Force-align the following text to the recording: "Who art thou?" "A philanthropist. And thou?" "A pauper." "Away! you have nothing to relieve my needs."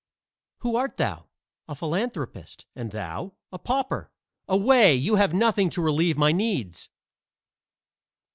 "Who 0.61 0.77
art 0.77 0.97
thou?" 0.97 1.27
"A 1.67 1.75
philanthropist. 1.75 2.65
And 2.75 2.89
thou?" 2.89 3.33
"A 3.51 3.59
pauper." 3.59 4.09
"Away! 4.47 4.95
you 4.95 5.17
have 5.17 5.31
nothing 5.31 5.69
to 5.69 5.81
relieve 5.83 6.17
my 6.17 6.31
needs." 6.31 6.89